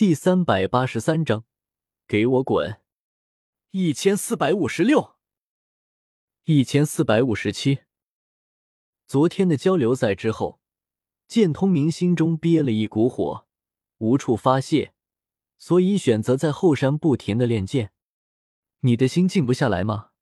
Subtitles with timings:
[0.00, 1.44] 第三百八十三章，
[2.08, 2.80] 给我滚！
[3.72, 5.16] 一千四百五十六，
[6.44, 7.80] 一千四百五十七。
[9.06, 10.58] 昨天的交流赛之后，
[11.28, 13.46] 剑通明心中憋了一股火，
[13.98, 14.94] 无处发泄，
[15.58, 17.92] 所以选择在后山不停的练剑。
[18.78, 20.12] 你的心静不下来吗？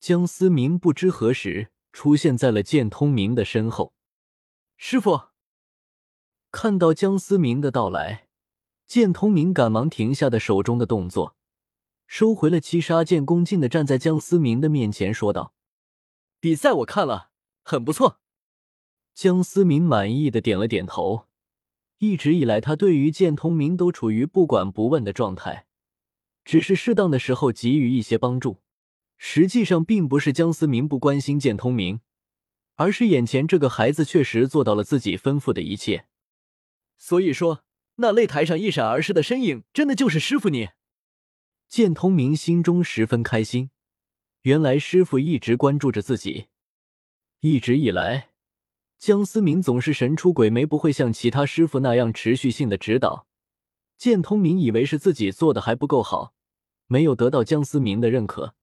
[0.00, 3.92] 江思明不知何时出现在了剑通明的身后。
[4.78, 5.20] 师傅
[6.50, 8.23] 看到江思明的到来，
[8.86, 11.36] 剑通明赶忙停下的手中的动作，
[12.06, 15.54] 收回了七杀剑，恭敬的站在江思明的面前说道
[16.38, 17.30] ：“比赛我看了，
[17.62, 18.20] 很不错。”
[19.14, 21.26] 江思明满意的点了点头。
[21.98, 25.66] 一直以来，他对于剑通明都处于不管不问的状态。
[26.44, 28.60] 只是适当的时候给予一些帮助，
[29.16, 32.00] 实际上并不是江思明不关心剑通明，
[32.74, 36.06] 而是眼前这个孩子确实做到了自己吩咐的一切。
[36.98, 37.64] 所以说，
[37.96, 40.70] 那擂台上一闪而逝的身影，真的就是师傅你。
[41.68, 43.70] 剑通明心中十分开心，
[44.42, 46.46] 原来师傅一直关注着自己。
[47.40, 48.30] 一直以来，
[48.98, 53.26] 江思明总是神出鬼没，不会像其他师傅那样持续性的指导。
[53.96, 56.34] 剑通明以为是自己做的还不够好，
[56.86, 58.54] 没有得到江思明的认可。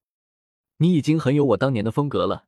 [0.78, 2.47] 你已经很有我当年的风格了。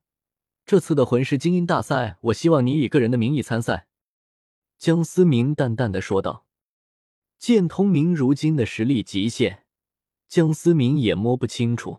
[0.66, 3.86] 这次的魂师精英大赛，我希望你以个人的名义参赛。”
[4.78, 6.46] 江思明淡淡的说道。
[7.46, 9.64] 剑通明如今的实力极限，
[10.28, 11.98] 江思明也摸不清楚。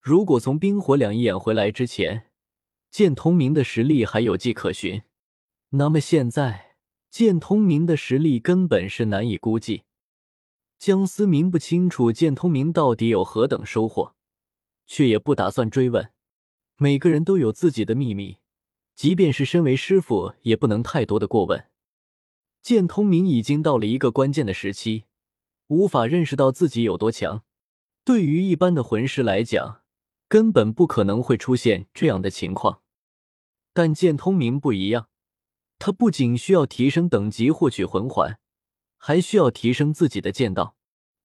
[0.00, 2.32] 如果从冰火两仪眼回来之前，
[2.90, 5.02] 剑通明的实力还有迹可循，
[5.68, 6.74] 那么现在
[7.08, 9.84] 剑通明的实力根本是难以估计。
[10.80, 14.16] 江思明不清楚剑通明到底有何等收获，
[14.88, 16.10] 却也不打算追问。
[16.76, 18.38] 每个人都有自己的秘密，
[18.96, 21.66] 即便是身为师傅，也不能太多的过问。
[22.62, 25.04] 剑通明已经到了一个关键的时期，
[25.66, 27.42] 无法认识到自己有多强。
[28.04, 29.82] 对于一般的魂师来讲，
[30.28, 32.80] 根本不可能会出现这样的情况。
[33.72, 35.08] 但剑通明不一样，
[35.78, 38.38] 他不仅需要提升等级获取魂环。
[38.96, 40.76] 还需要提升自己的剑道，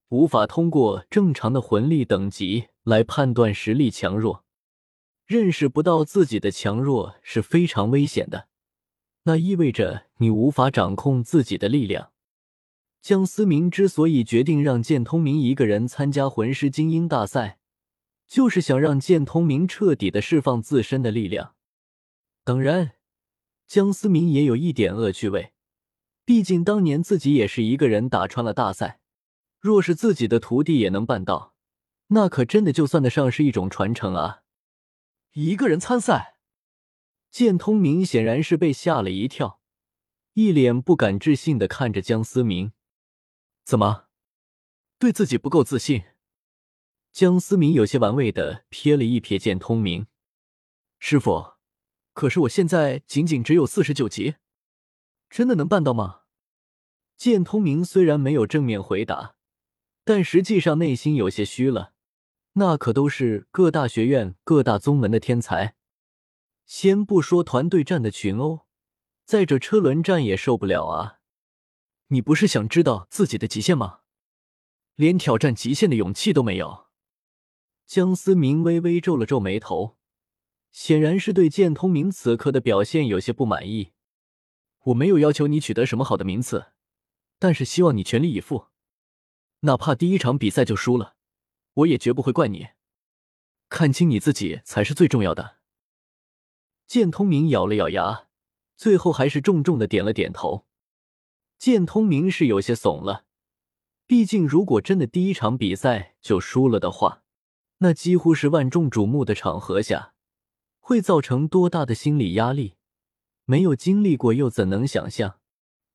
[0.09, 4.43] 无法通过正常的魂力等级来判断实力强弱。
[5.27, 8.47] 认识不到自己的强弱是非常危险的，
[9.27, 12.11] 那意味着你无法掌控自己的力量。
[13.01, 17.59] 江思明之所以决定让剑通明一个人参加魂师精英大赛，
[18.25, 21.55] 就是想让剑通明彻底的释放自身的力量。
[22.45, 22.93] 当然，
[23.67, 25.51] 江思明也有一点恶趣味。
[26.23, 29.01] 毕竟当年自己也是一个人打穿了大赛，
[29.59, 31.53] 若是自己的徒弟也能办到，
[32.07, 34.43] 那可真的就算得上是一种传承啊！
[35.33, 36.36] 一个人参赛，
[37.37, 39.61] 剑通明显然是被吓了一跳，
[40.33, 42.71] 一脸不敢置信的看着江思明。
[43.63, 44.05] 怎么，
[44.97, 46.05] 对自己不够自信？
[47.11, 50.07] 江思明有些玩味的瞥了一瞥剑通明，
[50.97, 51.57] 师傅，
[52.13, 54.37] 可是我现在仅仅只有四十九级。
[55.29, 56.21] 真的能办到吗？
[57.17, 59.35] 剑通明虽然没有正面回答，
[60.03, 61.93] 但实际上内心有些虚了。
[62.53, 65.76] 那可都是各大学院、各大宗门的天才。
[66.67, 68.67] 先不说团队战的群殴，
[69.23, 71.21] 在这车轮战也受不了啊！
[72.07, 74.01] 你不是想知道自己的极限吗？
[74.95, 76.87] 连挑战极限的勇气都没有。
[77.85, 79.97] 江思明微微皱了皱眉头，
[80.69, 83.93] 显然是对剑通明此刻的表现有些不满意。
[84.83, 86.73] 我没有要求你取得什么好的名次，
[87.39, 88.67] 但是希望你全力以赴，
[89.61, 91.15] 哪怕第一场比赛就输了，
[91.75, 92.67] 我也绝不会怪你。
[93.69, 95.55] 看清你自己才是最重要的。
[96.87, 98.27] 剑通明咬了咬牙，
[98.77, 100.65] 最后还是重重的点了点头。
[101.59, 103.25] 剑通明是有些怂了，
[104.05, 107.23] 毕竟如果真的第一场比赛就输了的话，
[107.79, 110.13] 那几乎是万众瞩目的场合下，
[110.79, 112.75] 会造成多大的心理压力。
[113.43, 115.39] 没有经历过，又怎能想象？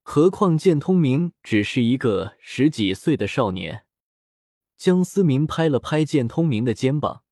[0.03, 3.85] 何况剑通明只是一个十几岁的少年。
[4.77, 7.22] 江思明拍了拍剑通明的肩膀，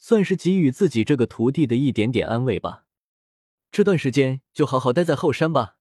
[0.00, 2.86] 算是给予自己这个徒弟的一点点安慰吧。
[3.70, 5.76] 这段时间就好好待在后山吧，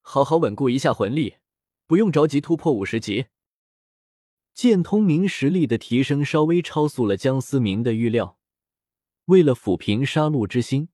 [0.00, 1.36] 好好稳固一下魂力，
[1.86, 3.26] 不用着急突破五十级。
[4.52, 8.38] 剑通明实力的提升稍微超速了江思明的预料，
[9.26, 10.88] 为了抚平杀戮之心。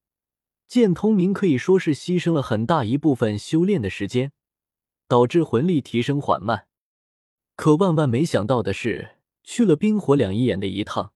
[0.67, 4.33] 剑通明可以说是牺牲了很大一部分修炼的时间，
[5.09, 6.67] 导致魂力提升缓慢。
[7.57, 11.13] 可万万没想到的是，去了冰火两仪眼的一趟，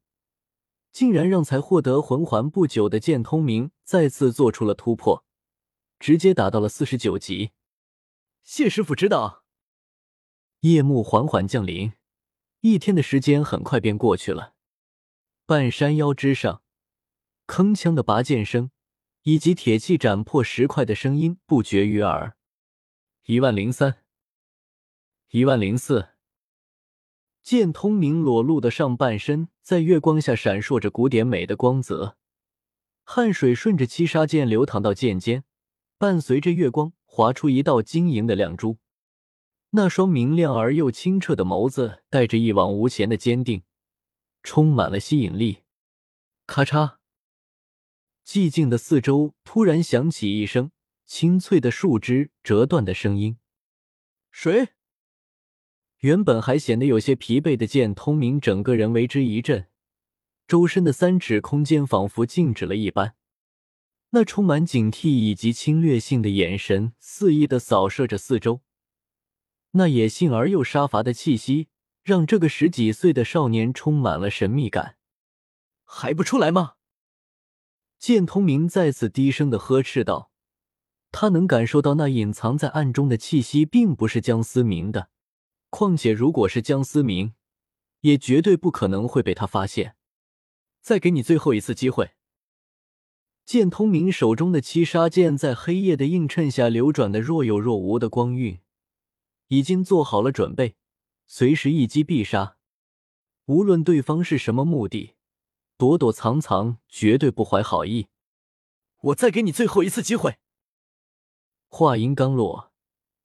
[0.95, 5.25] 竟然让才获得魂环不久的剑通明再次做出了突破，
[5.99, 7.51] 直接打到了四十九级。
[8.45, 9.43] 谢师傅指导。
[10.61, 11.95] 夜幕缓缓降临，
[12.61, 14.55] 一天的时间很快便过去了。
[15.47, 16.63] 半山腰之上，
[17.49, 18.71] 铿锵的拔剑声
[19.25, 22.37] 以及铁器斩破石块的声音不绝于耳。
[23.25, 24.05] 一万零三，
[25.31, 26.11] 一万零四。
[27.43, 32.19] 剑通明裸露的上半身在月光下闪烁着古典美的光泽，
[33.03, 35.43] 汗水顺着七杀剑流淌到剑尖，
[35.97, 38.77] 伴随着月光划出一道晶莹的亮珠。
[39.71, 43.63] 那双明亮而又清澈的眸子，带着一往无前的坚定，
[44.43, 45.63] 充满了吸引力。
[46.47, 46.97] 咔嚓！
[48.23, 50.73] 寂静的四周突然响起一声
[51.07, 53.39] 清脆的树枝折断的声音。
[54.31, 54.69] 谁？
[56.05, 59.69] 原本还显得有些疲惫的剑通明，整个人为之一震，
[60.47, 63.15] 周身的三尺空间仿佛静止了一般。
[64.11, 68.61] 那充满警惕以及侵略性的眼神肆意的扫射着四周。
[69.71, 71.69] 那野性而又杀伐的气息，
[72.03, 74.97] 让这个十几岁的少年充满了神秘感。
[75.85, 76.75] 还不出来吗？
[77.99, 80.31] 剑通明再次低声的呵斥道。
[81.11, 85.09] 他能感受到那隐藏在暗中的气息，并不是江思明的。
[85.77, 87.35] 况且，如果是江思明，
[88.03, 89.97] 也绝对不可能会被他发现。
[90.81, 92.13] 再给你最后一次机会。
[93.45, 98.61] 剑通明手中的七杀剑在黑夜的映衬下流转的若有若无的光晕。
[99.49, 100.77] 已经做好了准备，
[101.27, 102.57] 随时一击必杀。
[103.47, 105.17] 无论对方是什么目的，
[105.77, 108.07] 躲躲藏藏，绝对不怀好意。
[109.01, 110.37] 我再给你最后一次机会。
[111.67, 112.71] 话音刚落，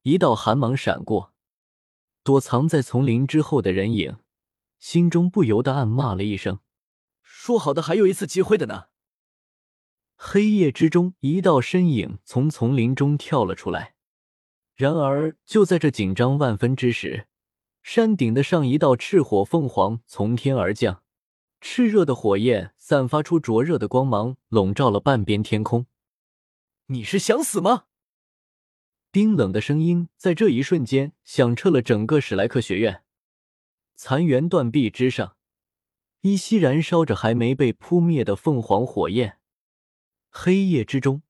[0.02, 1.29] 一道寒芒闪过，
[2.22, 4.16] 躲藏在丛林之后的人影，
[4.78, 6.60] 心中不由得暗骂了一声
[7.22, 8.84] ：“说好的还有一次机会的呢？”
[10.16, 13.94] 黑夜之中，一道身影从丛林中跳了出来。
[14.74, 17.26] 然而，就在这紧张万分之时，
[17.82, 21.02] 山顶的上一道赤火凤凰从天而降，
[21.60, 25.86] 炽热的火焰散发出灼热的光芒，笼罩了半边天空。
[26.86, 27.84] 你是想死吗？
[29.12, 33.02] 冰冷的声音在这一瞬间响彻了整个史莱克学院。
[33.96, 35.36] 残垣断壁之上，
[36.20, 39.38] 依稀燃烧着还没被扑灭的凤凰火焰。
[40.30, 41.22] 黑夜之中。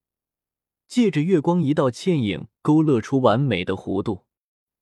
[0.86, 4.26] 借着月光，一道倩影勾勒出完美的弧度。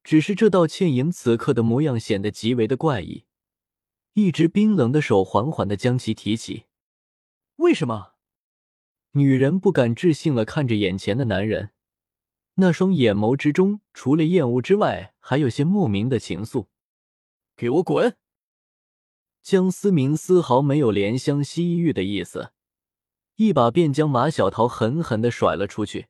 [0.02, 3.26] 只是这道倩影此刻的模样显得极为的怪异。
[4.14, 6.64] 一只冰冷的手缓缓的将其提起。
[7.56, 8.14] 为什么？
[9.12, 11.72] 女人不敢置信了看着眼前的男人，
[12.60, 16.66] 那双眼眸之中除了厌恶之外，还有些莫名的情愫。
[17.56, 18.16] 给我滚！
[19.42, 22.52] 江思明丝毫没有怜香惜玉的意思。
[23.36, 26.08] 一把便将马小桃狠狠的甩了出去，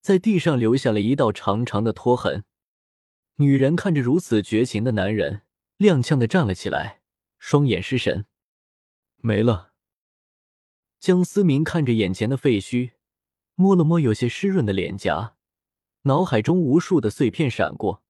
[0.00, 2.44] 在地上留下了一道长长的拖痕。
[3.36, 5.42] 女人看着如此绝情的男人，
[5.78, 7.00] 踉跄的站了起来，
[7.40, 8.26] 双眼失神。
[9.16, 9.72] 没了。
[11.00, 12.92] 江思明看着眼前的废墟，
[13.56, 15.34] 摸了摸有些湿润的脸颊，
[16.02, 18.02] 脑海中无数的碎片闪过。